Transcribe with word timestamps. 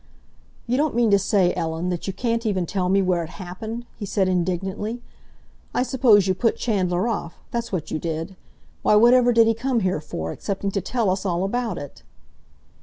"You 0.65 0.77
don't 0.77 0.95
mean 0.95 1.11
to 1.11 1.19
say, 1.19 1.53
Ellen, 1.53 1.89
that 1.89 2.07
you 2.07 2.13
can't 2.13 2.43
even 2.43 2.65
tell 2.65 2.89
me 2.89 3.03
where 3.03 3.23
it 3.23 3.29
happened?" 3.29 3.85
he 3.97 4.05
said 4.07 4.27
indignantly. 4.27 4.99
"I 5.75 5.83
suppose 5.83 6.25
you 6.27 6.33
put 6.33 6.55
Chandler 6.57 7.07
off—that's 7.07 7.71
what 7.71 7.91
you 7.91 7.99
did! 7.99 8.35
Why, 8.81 8.95
whatever 8.95 9.31
did 9.31 9.45
he 9.45 9.53
come 9.53 9.81
here 9.81 10.01
for, 10.01 10.31
excepting 10.31 10.71
to 10.71 10.81
tell 10.81 11.11
us 11.11 11.23
all 11.23 11.43
about 11.43 11.77
it?" 11.77 12.01